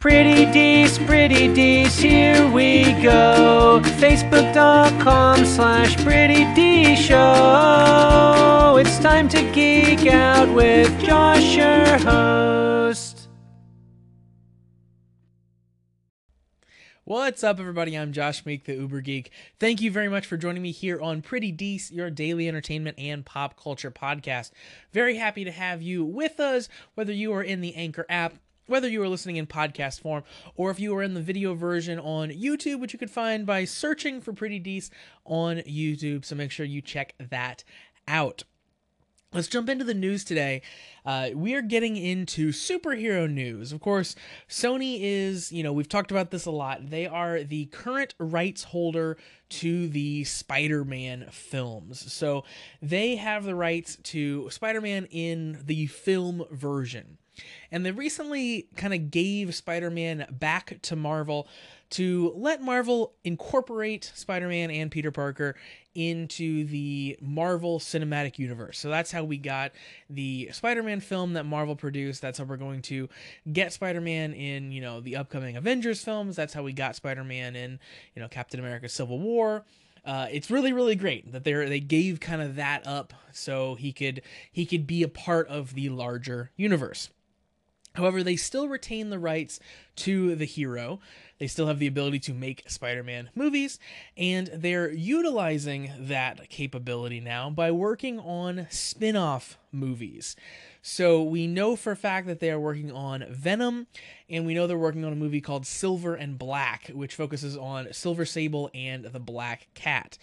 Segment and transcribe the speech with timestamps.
[0.00, 3.80] Pretty Dece, Pretty Dece, here we go.
[3.82, 8.76] Facebook.com slash Pretty D Show.
[8.78, 13.28] It's time to geek out with Josh, your host.
[17.02, 17.98] What's up, everybody?
[17.98, 19.32] I'm Josh Meek, the Uber Geek.
[19.58, 23.26] Thank you very much for joining me here on Pretty Dece, your daily entertainment and
[23.26, 24.52] pop culture podcast.
[24.92, 28.34] Very happy to have you with us, whether you are in the Anchor app,
[28.68, 30.22] whether you are listening in podcast form,
[30.54, 33.64] or if you are in the video version on YouTube, which you could find by
[33.64, 34.90] searching for Pretty Dece
[35.24, 36.24] on YouTube.
[36.24, 37.64] So make sure you check that
[38.06, 38.44] out.
[39.30, 40.62] Let's jump into the news today.
[41.04, 43.72] Uh, we are getting into superhero news.
[43.72, 44.16] Of course,
[44.48, 46.88] Sony is, you know, we've talked about this a lot.
[46.88, 49.18] They are the current rights holder
[49.50, 52.10] to the Spider Man films.
[52.10, 52.44] So
[52.80, 57.18] they have the rights to Spider Man in the film version.
[57.70, 61.48] And they recently kind of gave Spider Man back to Marvel
[61.90, 65.54] to let Marvel incorporate Spider Man and Peter Parker
[65.94, 68.78] into the Marvel Cinematic Universe.
[68.78, 69.72] So that's how we got
[70.10, 72.20] the Spider Man film that Marvel produced.
[72.20, 73.08] That's how we're going to
[73.52, 76.36] get Spider Man in, you know, the upcoming Avengers films.
[76.36, 77.80] That's how we got Spider Man in,
[78.14, 79.64] you know, Captain America Civil War.
[80.04, 83.92] Uh, it's really really great that they they gave kind of that up so he
[83.92, 87.10] could he could be a part of the larger universe.
[87.98, 89.58] However, they still retain the rights
[89.96, 91.00] to the hero.
[91.38, 93.80] They still have the ability to make Spider Man movies,
[94.16, 100.36] and they're utilizing that capability now by working on spin off movies.
[100.82, 103.86] So we know for a fact that they are working on Venom,
[104.28, 107.92] and we know they're working on a movie called Silver and Black, which focuses on
[107.92, 110.18] Silver Sable and the Black Cat.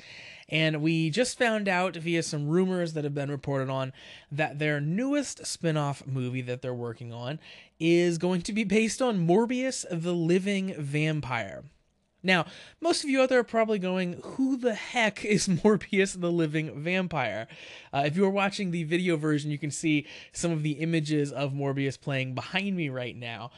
[0.47, 3.94] And we just found out via some rumors that have been reported on
[4.31, 7.40] that their newest spin off movie that they're working on
[7.80, 11.64] is going to be based on Morbius the Living Vampire.
[12.26, 12.45] Now,
[12.81, 16.81] most of you out there are probably going, who the heck is Morbius the Living
[16.81, 17.47] Vampire?
[17.94, 21.31] Uh, if you are watching the video version, you can see some of the images
[21.31, 23.52] of Morbius playing behind me right now.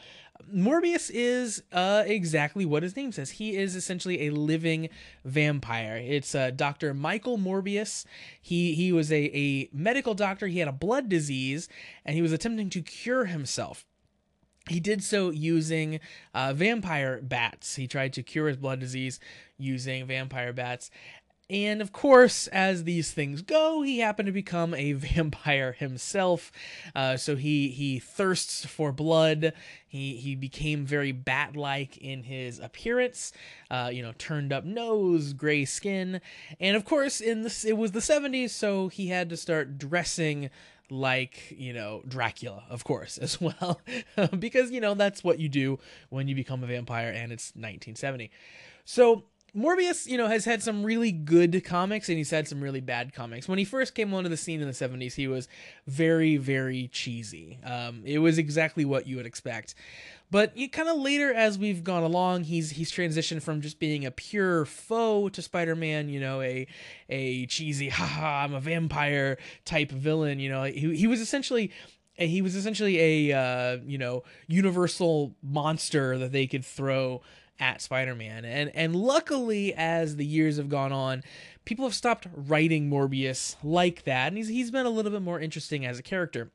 [0.54, 3.30] Morbius is uh, exactly what his name says.
[3.30, 4.90] He is essentially a living
[5.24, 5.96] vampire.
[5.96, 6.94] It's uh, Dr.
[6.94, 8.04] Michael Morbius.
[8.40, 10.46] He he was a, a medical doctor.
[10.46, 11.68] He had a blood disease,
[12.04, 13.84] and he was attempting to cure himself.
[14.68, 16.00] He did so using
[16.34, 17.76] uh, vampire bats.
[17.76, 19.20] He tried to cure his blood disease
[19.58, 20.90] using vampire bats.
[21.50, 26.52] And of course, as these things go, he happened to become a vampire himself.
[26.94, 29.54] Uh, so he he thirsts for blood.
[29.86, 33.32] He he became very bat-like in his appearance.
[33.70, 36.20] Uh, you know, turned up nose, gray skin,
[36.60, 40.50] and of course, in this it was the '70s, so he had to start dressing
[40.90, 43.80] like you know Dracula, of course, as well,
[44.38, 45.78] because you know that's what you do
[46.10, 48.30] when you become a vampire, and it's 1970.
[48.84, 49.24] So
[49.56, 53.12] Morbius, you know, has had some really good comics and he's had some really bad
[53.12, 53.48] comics.
[53.48, 55.48] When he first came onto the scene in the 70s, he was
[55.86, 57.58] very, very cheesy.
[57.64, 59.74] Um, it was exactly what you would expect.
[60.30, 64.04] But you kind of later, as we've gone along, he's he's transitioned from just being
[64.04, 66.66] a pure foe to Spider-Man, you know, a
[67.08, 70.38] a cheesy, haha, I'm a vampire type villain.
[70.38, 71.72] You know, he he was essentially
[72.14, 77.22] he was essentially a uh, you know universal monster that they could throw
[77.60, 78.44] at Spider-Man.
[78.44, 81.22] And and luckily as the years have gone on,
[81.64, 85.40] people have stopped writing Morbius like that and he's he's been a little bit more
[85.40, 86.50] interesting as a character.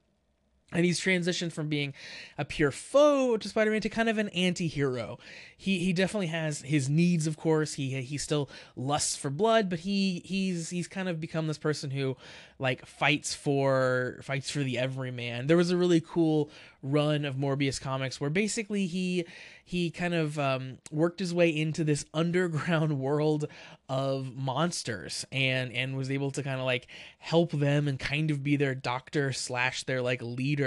[0.73, 1.93] And he's transitioned from being
[2.37, 5.19] a pure foe to Spider-Man to kind of an anti-hero.
[5.55, 7.75] He he definitely has his needs, of course.
[7.75, 11.91] He he still lusts for blood, but he he's he's kind of become this person
[11.91, 12.17] who
[12.59, 15.47] like fights for fights for the everyman.
[15.47, 16.49] There was a really cool
[16.81, 19.25] run of Morbius comics where basically he
[19.65, 23.47] he kind of um, worked his way into this underground world
[23.89, 26.87] of monsters and and was able to kind of like
[27.19, 30.62] help them and kind of be their doctor slash their like leader.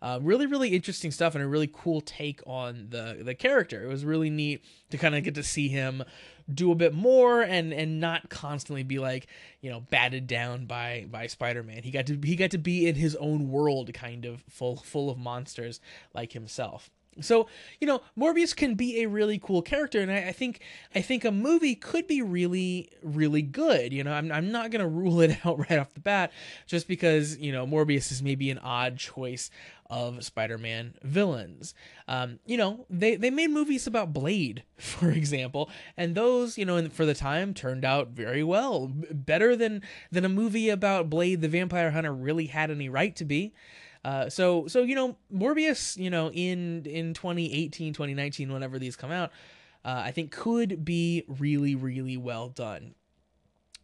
[0.00, 3.84] Uh, really really interesting stuff and a really cool take on the the character.
[3.84, 6.04] It was really neat to kind of get to see him
[6.52, 9.26] do a bit more and and not constantly be like
[9.60, 11.82] you know batted down by by Spider-Man.
[11.82, 15.10] He got to he got to be in his own world kind of full full
[15.10, 15.80] of monsters
[16.14, 16.90] like himself.
[17.20, 17.46] So
[17.80, 20.60] you know, Morbius can be a really cool character, and I, I, think
[20.94, 23.92] I think a movie could be really really good.
[23.92, 26.32] You know, I'm I'm not gonna rule it out right off the bat,
[26.66, 29.50] just because you know Morbius is maybe an odd choice
[29.92, 31.74] of Spider-Man villains.
[32.08, 35.68] Um, you know, they they made movies about Blade, for example,
[35.98, 40.30] and those you know for the time turned out very well, better than than a
[40.30, 43.52] movie about Blade the Vampire Hunter really had any right to be.
[44.04, 49.12] Uh, so so you know Morbius, you know in in 2018, 2019, whenever these come
[49.12, 49.30] out,
[49.84, 52.94] uh, I think could be really really well done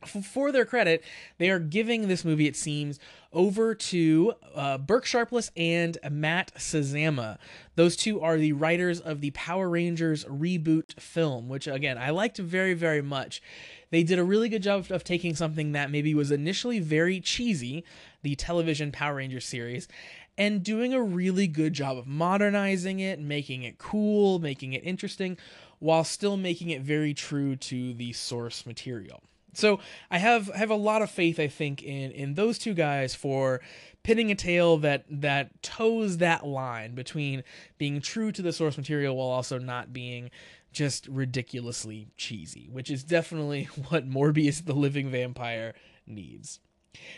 [0.06, 1.02] for their credit,
[1.38, 2.98] they are giving this movie, it seems,
[3.32, 7.38] over to uh, Burk Sharpless and Matt Sazama.
[7.74, 12.38] Those two are the writers of the Power Rangers reboot film, which, again, I liked
[12.38, 13.42] very, very much.
[13.90, 17.84] They did a really good job of taking something that maybe was initially very cheesy,
[18.22, 19.88] the television Power Rangers series,
[20.36, 25.36] and doing a really good job of modernizing it, making it cool, making it interesting,
[25.80, 29.22] while still making it very true to the source material.
[29.54, 29.80] So
[30.10, 33.14] I have I have a lot of faith, I think, in in those two guys
[33.14, 33.60] for
[34.02, 37.42] pinning a tale that that toes that line between
[37.78, 40.30] being true to the source material while also not being
[40.72, 45.74] just ridiculously cheesy, which is definitely what Morbius the Living Vampire
[46.06, 46.60] needs.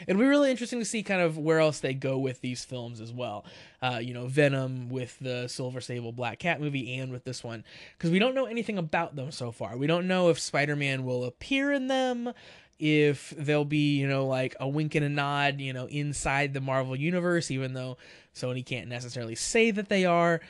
[0.06, 3.00] It'll be really interesting to see kind of where else they go with these films
[3.00, 3.44] as well.
[3.80, 7.64] Uh, you know, Venom with the Silver Sable Black Cat movie and with this one,
[7.96, 9.76] because we don't know anything about them so far.
[9.76, 12.32] We don't know if Spider Man will appear in them,
[12.78, 16.60] if there'll be, you know, like a wink and a nod, you know, inside the
[16.60, 17.98] Marvel Universe, even though
[18.34, 20.40] Sony can't necessarily say that they are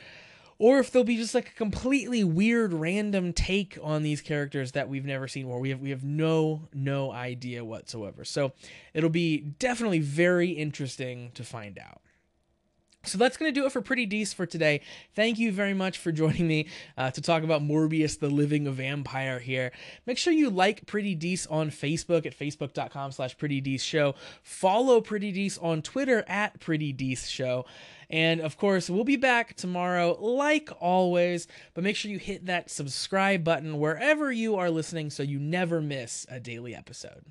[0.61, 4.87] or if they'll be just like a completely weird random take on these characters that
[4.87, 8.23] we've never seen where we have we have no no idea whatsoever.
[8.23, 8.53] So
[8.93, 12.01] it'll be definitely very interesting to find out
[13.03, 14.81] so that's going to do it for Pretty Dece for today.
[15.15, 16.67] Thank you very much for joining me
[16.97, 19.71] uh, to talk about Morbius the Living Vampire here.
[20.05, 24.15] Make sure you like Pretty Dece on Facebook at facebook.com slash Pretty Dece Show.
[24.43, 27.65] Follow Pretty Dece on Twitter at Pretty Dece Show.
[28.09, 31.47] And of course, we'll be back tomorrow, like always.
[31.73, 35.81] But make sure you hit that subscribe button wherever you are listening so you never
[35.81, 37.25] miss a daily episode.